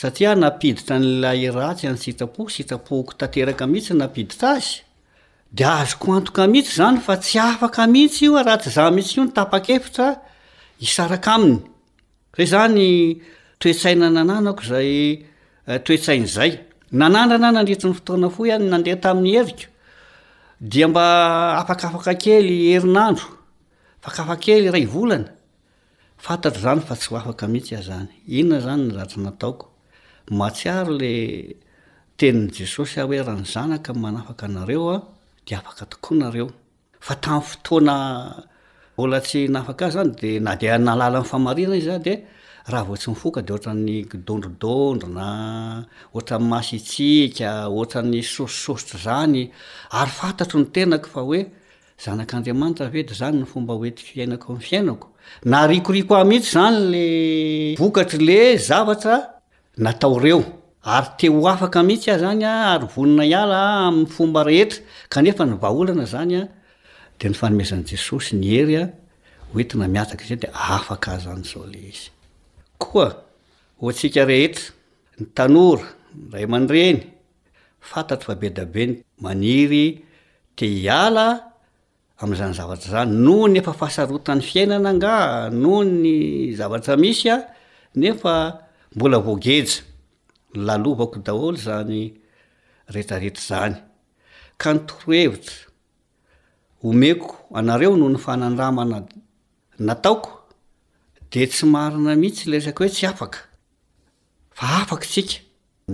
[0.00, 4.60] satria napiditra nla ratsy any sitrapoo sitrapohko taerka mihitsy napiditra a
[5.56, 10.16] d azo oka mitsy zany fa tsy afk miitsyraty zamihitsyo ntapakeitra
[10.82, 11.16] aay
[12.42, 14.80] eaioayeainaadirnya
[20.86, 23.18] emaakedkfakelyralana
[26.24, 29.73] fantatry zany fa tsy h afaka mitsy a zany inona zany ny ratra nataoko
[30.30, 31.56] matsiaro le
[32.16, 35.02] teniny jesosy ahhoe raha ny zanaka manafaka anareoa
[35.48, 36.48] de afaka tokoa nareo
[37.00, 38.36] fa tam'y fotoana
[38.96, 42.24] vola tsy nafak a zany de na de nalala famarina izy za de
[42.66, 45.84] raha voatsy mifoka de ohatrany dondrodondro na
[46.14, 49.50] ohatranny masitsika oatrany sosisaosotra zany
[49.92, 51.40] ary fantatro ny tenako fa oe
[52.00, 55.06] zanak'andriamanitra vety zany ny fomba oentiky fiainako m fiainako
[55.44, 57.06] na rikoriko ah mihitsy zany le
[57.76, 59.33] vokatry le zavatra
[59.76, 60.42] natao reo
[60.82, 66.04] ary te ho afaka mihitsy a zanya ary vonina iala amny fomba rehetra kanefa nyvaolana
[66.06, 66.42] zanya
[67.18, 69.70] deaoezanjesosy nyeynaiaayd
[75.40, 75.48] ahea
[76.30, 77.00] nray manreny
[77.90, 79.86] fantatro fa be dabe ny maniry
[80.56, 81.26] te hiala
[82.20, 85.14] am'zany zavatra zany noo nefa fahasarotany fiainana nga
[85.62, 86.14] noho ny
[86.58, 87.36] zavatra misya
[87.98, 88.63] nefa
[88.94, 89.82] mbola voageja
[90.66, 92.00] lalovako daholo zany
[92.94, 93.76] rehetrarehetra zany
[94.60, 95.56] ka nytoro hevitra
[96.88, 97.28] omeko
[97.58, 98.98] anareo noho ny fanandramana
[99.86, 100.30] nataoko
[101.30, 103.38] de tsy marina mihitsy le resaka hoe tsy afaka
[104.58, 105.36] fa afaky tsika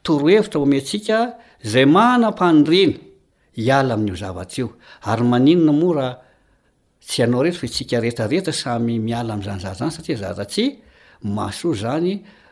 [0.04, 3.00] torohevitra mo ame ntsika zay manapanyriny
[3.58, 10.66] iala am'iozavaty iayotsy anao etfaitsika etaetasamymiala azanza zany satria zaa tsy
[11.22, 12.24] maso zany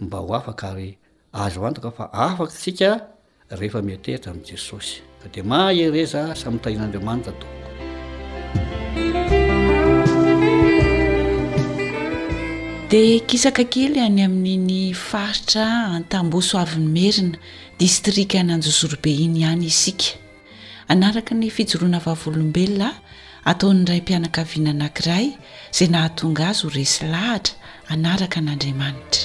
[0.00, 0.98] mba ho afakary
[1.32, 2.90] azo antoka fa afaka sika
[3.50, 7.66] rehefa miatehitra amin'n jesosy fa dia mahereza samytahian'andriamanitra toko
[12.92, 15.64] dia kisaka kely any amininy faritra
[15.96, 17.38] antam-boasoavin'ny merina
[17.80, 20.12] distrika nyanjozorobe iny ihany isika
[20.92, 22.88] anaraka ny fijoroana vavolombelona
[23.50, 25.26] ataon' iray mpianaka viana anankiray
[25.76, 27.54] zay nahatonga azy ho resy lahatra
[27.94, 29.24] anaraka n'andriamanitra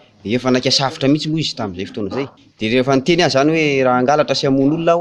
[0.25, 2.25] efa naksavitra mihitsy moa izy tamzay fotona zay
[2.59, 4.93] de reefa nteny a zany oe rahaangalatra y amon'olona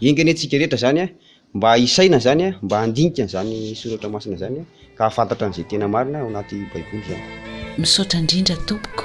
[0.00, 1.08] engany antsika rehetra zany a
[1.54, 4.64] mba isaina zany a mba andinikanizany sorotramasina zanya
[4.96, 9.04] ka hafantatra an'izay tena marina ho anaty baibonry any misaotra indrindra tompoko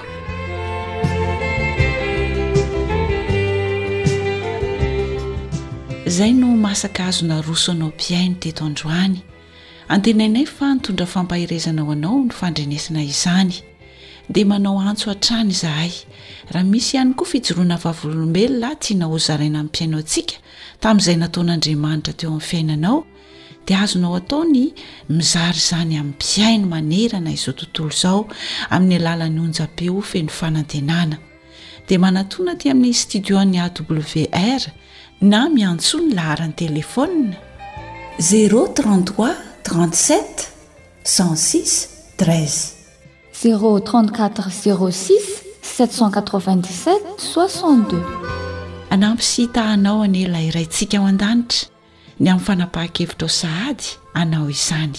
[6.06, 9.22] zay no masaka azo na roso anao am-piaino teto androany
[9.88, 13.64] antenainay fa nitondra fampahirezana ao anao ny fandrenesina izany
[14.30, 15.92] dia manao antso han-trany zahay
[16.52, 20.36] raha misy ihany koa fijoroana avavolombelona tiana hozaraina aminnympiainao ntsika
[20.84, 22.98] tamin'izay nataon'andriamanitra teo amin'ny fiainanao
[23.68, 24.64] dia azonao ataony
[25.18, 28.22] mizary izany amin' piainy manerana izao tontolo izao
[28.76, 31.18] amin'ny alalany onjape o feny fanantenana
[31.88, 33.62] dia manatoana ty amin'ny stidion'ni
[33.94, 34.64] wr
[35.32, 37.38] na miantso ny laharany telefonna
[38.32, 39.30] zero33
[39.70, 40.46] 37
[41.16, 41.58] s6
[42.26, 42.46] 3
[43.42, 44.06] zeo4
[44.64, 45.34] z6
[45.78, 48.40] 787 62
[48.92, 51.68] anampisi htahanao anelayrayntsika ao an-danitra
[52.24, 53.84] ny amin'ny fanapahan-kevitra ao sahady
[54.22, 54.98] anao izany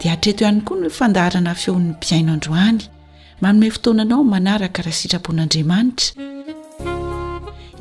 [0.00, 2.78] dia atreto ihany koa no h fandaharana feon'ny mpiaino androany
[3.42, 6.12] manome fotoananao manaraka kraha sitrapon'andriamanitra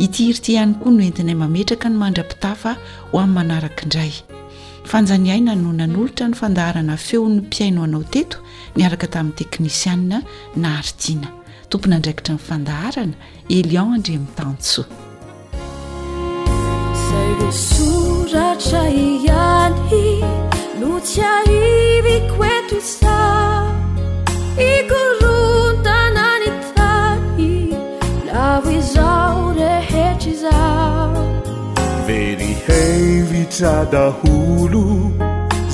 [0.03, 2.71] itihiriti ihany koa no entinay mametraka ny mandra-pitafa
[3.11, 4.13] ho amin'ny manaraka indray
[4.91, 8.37] fanjaniaina nona ny olotra ny fandaharana feon'ny mpiaino anao teto
[8.77, 10.19] miaraka tamin'ny teknisianna
[10.63, 11.29] naartina
[11.71, 13.15] tompona andraikitra nifandaharana
[13.57, 14.81] elianandria mi'ntantso
[17.05, 20.09] zay rosoratra iany
[20.81, 23.17] no tsy aivy koeto isa
[24.69, 27.51] i korontananytany
[28.29, 30.59] laho izao rehetra iza
[32.09, 34.85] very hevitra daolo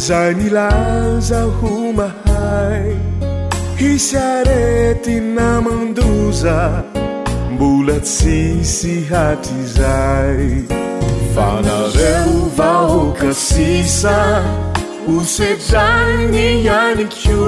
[0.08, 2.94] zay ny laza homahai
[3.80, 6.58] hisarety namandoza
[7.54, 10.40] mbola tsisy hatry zay
[11.36, 14.16] fanazeho vahokasisa
[15.16, 17.40] osedrany iani ko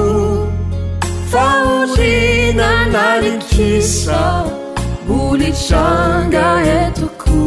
[1.31, 4.21] faolina naninkisa
[5.07, 6.45] bolitranga
[6.77, 7.39] e toko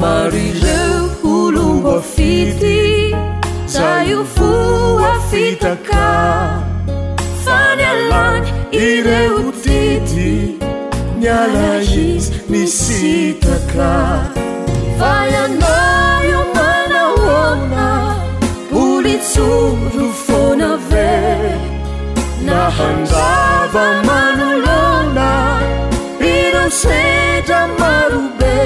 [0.00, 0.76] marize
[1.22, 3.05] holo hafity
[3.76, 6.06] saiufuafitaka
[7.44, 8.42] faνyalan
[8.86, 10.30] ireutiti
[11.22, 13.90] nyalazis nisitaka
[15.00, 17.88] fayanaio manalona
[18.70, 21.12] pulicuru fonaβe
[22.48, 25.28] nahandava manalona
[26.36, 28.56] inaseda marube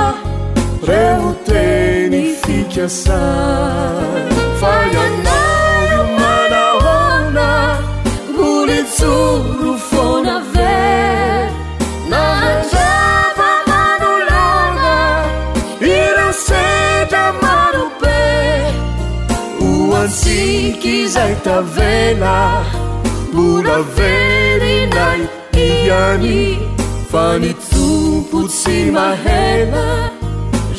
[0.86, 3.20] reuteni fikasa
[9.00, 11.42] tokro fona ve
[12.12, 14.92] nanrapa manolona
[15.96, 18.22] irasetra marobe
[19.66, 19.70] o
[20.02, 22.36] antsiky zay tavena
[23.32, 25.20] mbola vely nay
[25.68, 26.36] iany
[27.10, 29.84] fanitompo tsi mahena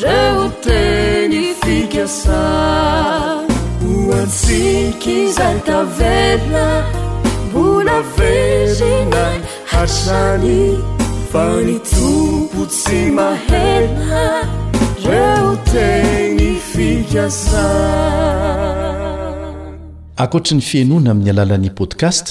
[0.02, 2.42] reo teny fikasa
[3.92, 3.92] o
[4.22, 6.66] antsiky zay tavena
[9.82, 11.58] atompoetnankoatra
[20.52, 22.26] ny fiainoana amin'ny alalan'i podcast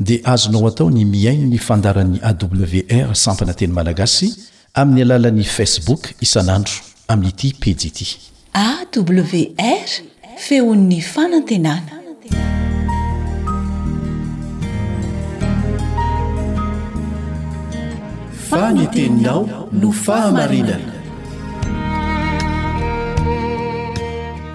[0.00, 4.28] dia azonao atao ny miaino ny fandaran'y awr sampana teny malagasy
[4.74, 6.74] amin'ny alalan'ni facebook isan'andro
[7.08, 8.06] amin'nyity pedi ity
[8.56, 11.80] awreon'y fanatenaa
[18.50, 20.92] faneteninao no fahamarinana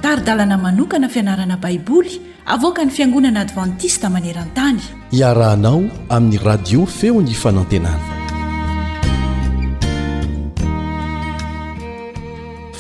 [0.02, 4.80] taridalana manokana fianarana baiboly avoka ny fiangonana advantista maneran-tany
[5.12, 8.00] iarahanao amin'ny radio feo ny fanantenana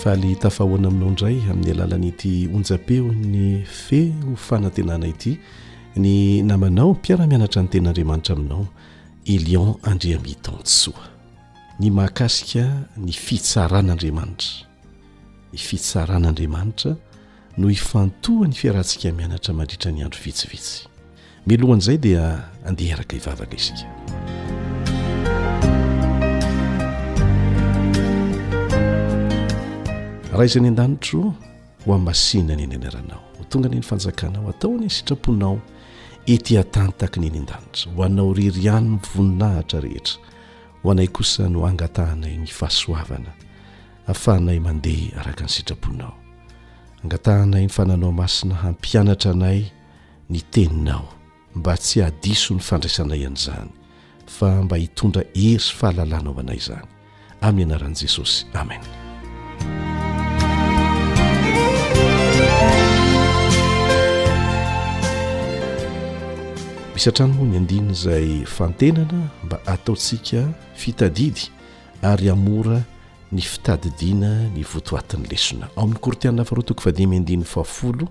[0.02, 5.38] fahaly tafahoana aminao indray amin'ny alalanyity onjapeo ny feo fanantenana ity
[5.96, 8.68] ny namanao mpiara-mianatra ny tenyandriamanitra aminao
[9.26, 11.10] elion andrea mihtaonsoa
[11.80, 14.56] ny mahakasika ny fitsaran'aandriamanitra
[15.54, 16.96] ny fitsaran'aandriamanitra
[17.58, 20.88] no hifantoha ny fiarantsika mianatra mandritra ny andro vitsivitsy
[21.48, 23.88] milohana izay dia andeha araka ivavaka izika
[30.32, 31.34] raha izany an-danitro
[31.86, 35.62] ho amasina any ny anaranao tonga any ny fanjakanao ataony sitraponao
[36.28, 40.20] ety atantakiny ny in-danitra ho aninao rery iany ny voninahitra rehetra
[40.84, 43.34] ho anay kosa no angatahnay ny fahasoavana
[44.08, 46.14] hahafahnay mandeha araka ny sitraponao
[47.04, 49.60] angatahnay ny fananao masina hampianatra anay
[50.30, 51.10] ny teninao
[51.58, 53.70] mba tsy hadiso ny fandraisanay an'izany
[54.30, 56.90] fa mba hitondra hery sy fahalalanao anay izany
[57.42, 59.01] amin'ny anaran'i jesosy amena
[67.02, 70.42] satrano moa ny andinin'izay fantenana mba ataotsika
[70.78, 71.44] fitadidy
[72.06, 72.78] ary amora
[73.32, 78.06] ny fitadidiana ny votoatiny lesona ao amin'ny kortianina farotoko faadi miandiny fahafolo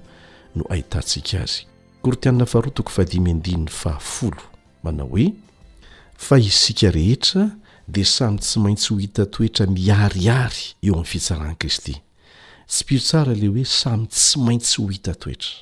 [0.57, 1.61] no ahitantsika azy
[2.03, 4.43] kortianna faharotoko fadi miandinny fahafolo
[4.82, 5.28] manao hoe
[6.26, 7.45] fa isika rehetra
[7.95, 11.95] de samy tsy maintsy ho hita toetra miarihary eo amin'ny fitsarahan'i kristy
[12.70, 15.55] tsy piotsara ley hoe samy tsy maintsy ho hita toetra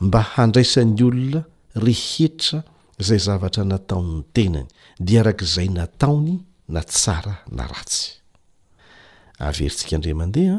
[0.00, 1.42] mba handraisan'ny olona
[1.74, 2.62] rehetra
[3.02, 4.66] zay zavatra nataon''ny tenany
[4.98, 6.42] di arak'izay nataony
[6.72, 8.10] na tsara na ratsy
[9.46, 10.58] avyerintsika indremandeha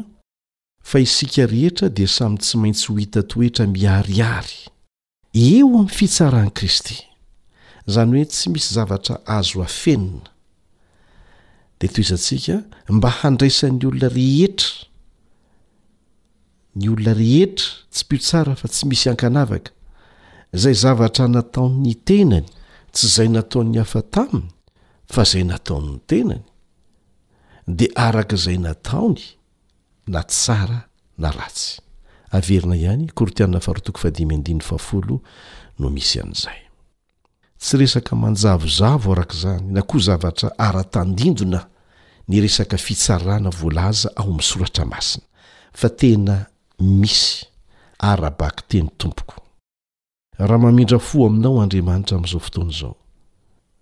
[0.88, 4.58] fa isika rehetra dia samy tsy maintsy ho ita toetra miariary
[5.46, 6.96] eo amin'ny fitsaraan'i kristy
[7.92, 10.28] zany hoe tsy misy zavatra azo afenina
[11.78, 12.56] de to izantsika
[12.88, 14.70] mba handraisan'ny olona rehetra
[16.76, 19.73] ny olona rehetra tsy mpio tsara fa tsy misy ankanavaka
[20.54, 22.46] zay zavatra nataon'ny tenany
[22.94, 24.50] tsy izay nataon'y hafa taminy
[25.12, 26.44] fa izay natao'ny tenany
[27.78, 29.22] de arak'izay nataony
[30.12, 30.80] na tsara
[31.22, 33.02] na ratsyeisy
[36.10, 36.34] zy
[37.62, 41.60] tsy resaka manjavozavo araka izany na koa zavatra ara-tandindona
[42.28, 45.26] ny resaka fitsarana voalaza ao aminnysoratra masina
[45.78, 46.34] fa tena
[47.00, 47.28] misy
[48.10, 49.43] ara-baky tenytooo
[50.38, 52.94] raha mamindra fo aminao andriamanitra am'izao fotoana zao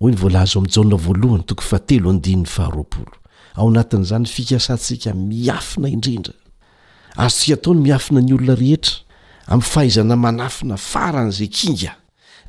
[0.00, 3.06] hoy ny volaaza amnjaa voalohany tokofa telo andin'ny faharoaoo
[3.54, 6.34] ao anatin'zany fikasantsika miafina indrindra
[7.16, 8.96] ary tsi atao ny miafina ny olona rehetra
[9.50, 11.92] min'ny fahaizana manafina faran' zay kinga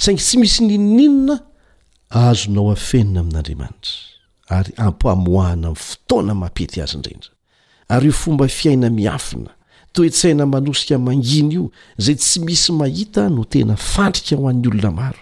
[0.04, 1.36] saingy tsy misy ninoninona
[2.30, 3.94] azonao afenina amin'andriamanitra
[4.58, 7.32] ary ampamoahana m'ny fotoana mapety azy indrindra
[7.94, 9.50] ary io fomba fiaina miafina
[9.96, 11.64] toetsaina manosika manginy io
[12.06, 15.18] zay tsy misy mahita no tena fandrika ho an'ny olona mao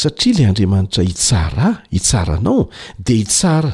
[0.00, 1.68] satria ley anriamanitra itsara
[1.98, 2.68] itsaranao
[3.04, 3.72] de hitsara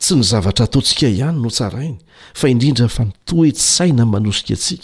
[0.00, 1.98] tsy ny zavatra ataotsika ihany no tsarainy
[2.38, 4.76] fa indrindra fa ntoetsaina manosia tsi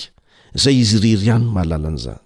[0.55, 2.21] zay izy rery hany n mahalalanaizany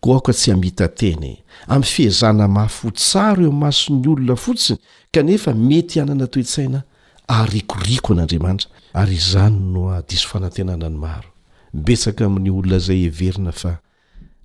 [0.00, 4.78] koa aka tsy hamita tenye amin'ny fiazana mafo tsaro eo maso 'ny olona fotsiny
[5.12, 6.82] kanefa mety ianana toetsaina
[7.28, 11.28] arikoriko an'andriamanitra ary izany no aadiso fanantenana ny maro
[11.72, 13.78] betsaka amin'ny olona zay heverina fa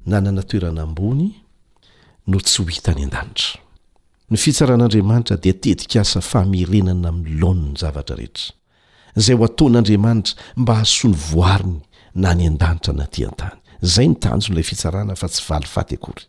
[0.06, 1.28] nanana toeranambony
[2.28, 3.60] no tsy ho hitany an-danitra
[4.30, 8.52] ny fitsaran'andriamanitra dia tetika asa famerenana amin'ny laoniny zavatra rehetra
[9.16, 11.82] zay ho ataon'andriamanitra mba ahasoany voariny
[12.16, 16.26] na ny an-danitra na tyan-tany zay ny tanjon'ilay fitsarana fa tsy valifatyakory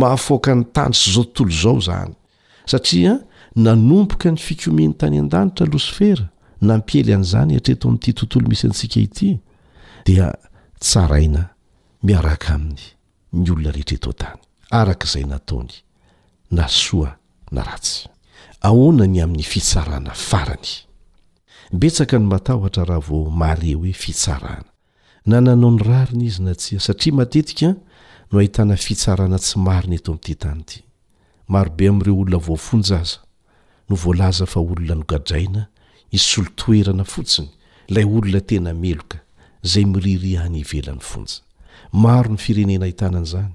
[0.00, 2.12] mahafoaka ny tansy zao tontolo zao zany
[2.70, 3.12] satria
[3.64, 6.26] nanompoka ny fikominy tany an-danitra losfera
[6.68, 9.32] nampiely an'izany atreto an'ity tontolo misy antsika ity
[10.06, 10.28] dia
[10.80, 11.42] tsaraina
[12.06, 12.84] miaraka aminy
[13.40, 14.38] ny olona rehetreto atany
[14.80, 15.76] arak'izay nataony
[16.50, 17.16] na soa
[17.54, 18.08] na ratsy
[18.68, 20.72] ahonany amin'ny fitsarana farany
[21.72, 24.68] betsaka ny matahhatra raha vao mare hoe fitsarana
[25.26, 27.68] nananao ny rarina izy na tsia satria matetika
[28.32, 30.76] no ahitana fitsarana tsy mariny eto amin'ty tany ity
[31.52, 33.18] marobe amn'ireo olona vaoafonja aza
[33.88, 35.62] no volaza fa olona nogadraina
[36.18, 37.48] isolotoerana fotsiny
[37.94, 39.18] lay olona tena meloka
[39.70, 41.30] zay miriry any ivelan'ny fonj
[42.04, 43.54] maro ny firenena ahitanan' zany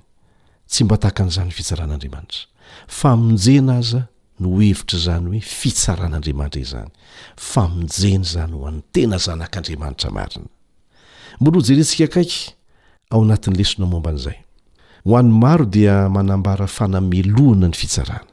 [0.72, 2.44] tsy mba tahakan'izany fitsaran'andriamanitra
[3.00, 4.02] famonjena aza
[4.42, 6.92] no hevitra zany hoe fitsaran'andriamantra zany
[7.52, 10.50] famonjeny zany ho an'ny tena zanak'andriamanitra marina
[11.42, 12.44] mbolohjerentsika akaiky
[13.14, 14.36] ao anatn'ny lesona momban'izay
[15.08, 18.26] ho an'ny maro dia manambara fanameloana ny fitsarana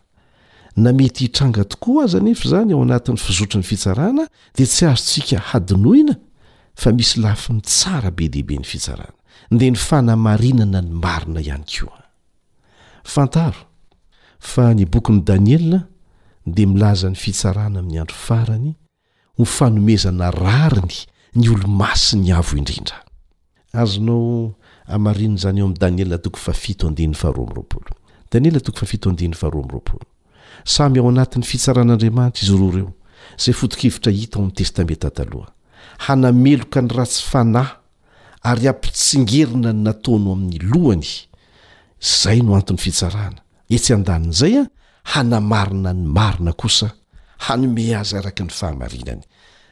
[0.83, 4.25] na mety hitranga tokoa aza nefa zany ao anatin'ny fizotry ny fitsarana
[4.57, 6.15] dia tsy azontsika hadinoina
[6.81, 9.13] fa misy lafi ny tsara be dehibe ny fitsarana
[9.59, 15.73] de ny fanamarinana ny marina ihany koafa ny boknydanield
[16.59, 18.71] milaza ny fitsarana amin'ny adrofarany
[19.43, 20.97] ofanomezna rariny
[21.39, 22.97] ny olomasi ny avo indrindra
[23.73, 24.55] azonao
[24.97, 27.91] amarina zany eo am'y daniela toko fafiondy haroa amropolo
[28.33, 30.07] danielaa toko fafito andiny faharoaroapolo
[30.75, 32.91] samy ao anatin'ny fitsaran'aandriamanitra izy roa reo
[33.43, 35.51] zay fotokevitra hita ao amn'ny testameta taloha
[36.07, 37.73] hanameloka ny ratsy fanahy
[38.51, 41.07] ary ampitsingerina ny nataono amin'ny lohany
[42.23, 43.41] zay no anton'ny fitsarana
[43.75, 44.67] etsy an-danin'zay a
[45.15, 46.87] hanamarina ny marina kosa
[47.47, 49.23] hanome azy araky ny fahamarinany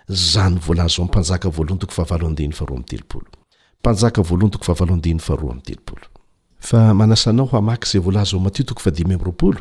[0.08, 5.96] zany volazao mpanjaka voalohatoko fahavalondeny faroy telopolompnaoaohntofahaalodeny amy teo
[6.72, 9.54] aasanao hamaky zay volazo matiotoo fadimambyrooo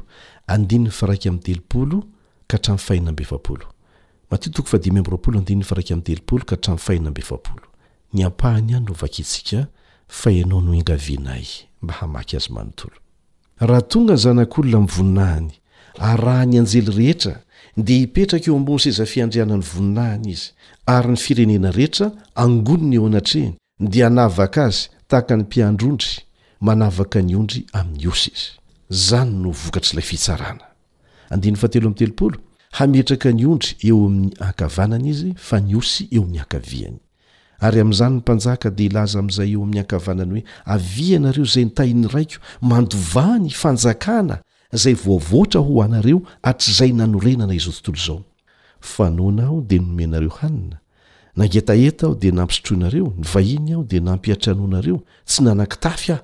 [0.47, 2.03] andiny faraky amy teloolo
[2.47, 3.63] ka htra fainambeaootoimboom
[13.57, 15.51] tearaha tonga zanak'olona mvoninany
[15.99, 17.44] araha ny anjely rehetra
[17.77, 20.51] de hipetraka eo ambony sezafiandrianany voninahany izy
[20.85, 26.09] ary ny firenena rehetra angonina eo anatrehny de anavaka azy tahaka ny mpiandrondry
[26.61, 28.51] manavaka ny ondry amin'ny os izy
[28.89, 30.65] zany no vokatrylay fitsarana
[31.29, 32.37] adiy fatelo am'y telopolo
[32.71, 36.97] hametraka ny ondry eo amin'ny akavanany izy fa ny osy eo a'ny akaviany
[37.59, 40.43] ary amin'izany ny mpanjaka de ilaza amin'izay eo amin'ny akavanany hoe
[40.75, 44.39] avia anareo zay nytainy raiko mandovany fanjakana
[44.73, 48.21] zay voavoatra ho oanareo atr'zay nanorenana izao tontolo zao
[48.79, 50.79] fanona aho de nomenareo hanina
[51.35, 56.23] nangetaeta aho de nampisotroinareo nyvahiny aho de nampiatranonareo tsy nanakitafy aho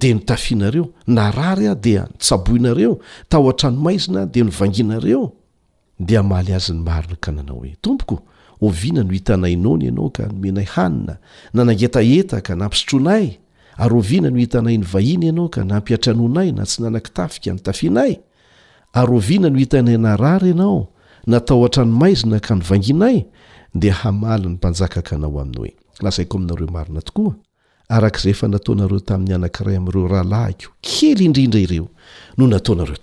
[0.00, 2.98] de nitafinareo narary ah dia nitsaboinareo
[3.28, 5.32] tao antranomaizina de novanginareo
[6.00, 8.16] de maly azy ny mariny ka nanao hoe tompoko
[8.60, 11.16] oviana no hitanay nony ianao ka nomenay hanina
[11.54, 13.38] na nagetaeta ka nampisotronay
[13.78, 18.12] aroviana no itanay ny vahiny ianao ka na mpiatranonay na tsy nanakitafika ny tafianay
[18.92, 20.88] aroviana no hitanay narary anao
[21.26, 23.24] natao atranomaizina ka nyvanginay
[23.74, 24.16] de ha ny
[24.48, 30.52] mnaa kanaoa ai ainainaoaakzay fa naoareo tamin'ny anakirayamreo rhalaho
[30.82, 32.96] kely indrindra iooootzay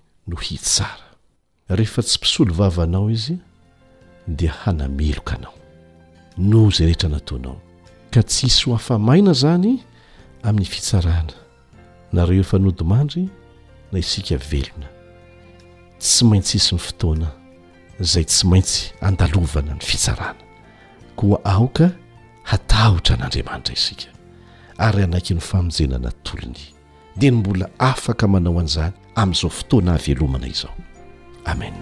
[0.31, 0.97] no hitsara
[1.69, 3.37] rehefa tsy mpisolo vavanao izy
[4.27, 5.53] dia hanameloka anao
[6.37, 7.61] no zay rehetra nataonao
[8.11, 9.83] ka tsy isy ho afamaina zany
[10.43, 11.33] amin'ny fitsarana
[12.13, 13.29] nareo efa nodimandry
[13.91, 14.87] na isika velona
[15.99, 17.29] tsy maintsy isy ny fotoana
[17.99, 20.41] zay tsy maintsy andalovana ny fitsarana
[21.15, 21.91] koa aoka
[22.43, 24.07] hatahotra an'andriamanitra isika
[24.77, 26.61] ary anaiky ny famonjenana ntolony
[27.17, 30.71] dia ny mbola afaka manao an'izany amin'izao fotoana avelomana izao
[31.45, 31.81] amenadtite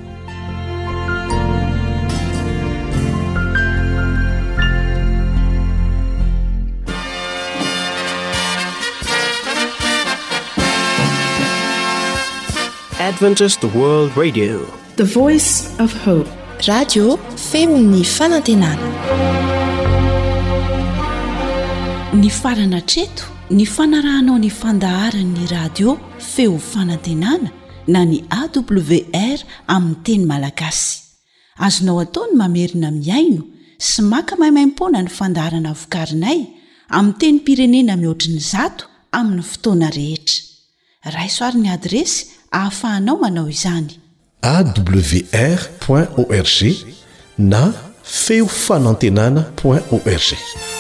[15.16, 16.30] voice f hope
[16.68, 17.18] radio
[17.52, 18.88] femi'ny fanantenana
[22.14, 27.52] ny farana treto ny fanarahanao ny fandaharan'ny radio feo fanantenana
[27.88, 29.44] na ny awr
[29.74, 30.98] amin'ny teny malagasy
[31.66, 33.44] azonao ataony mamerina miaino
[33.88, 36.40] sy maka mahimaimpona ny fandarana vokarinay
[36.98, 38.86] amin'y teny pirenena mihoatriny zato
[39.20, 42.20] amin'ny fotoana rehetra raisoaryny adresy
[42.52, 43.92] ahafahanao manao izany
[44.54, 46.60] awr org
[47.38, 47.72] na
[48.04, 50.79] feo fanantenana org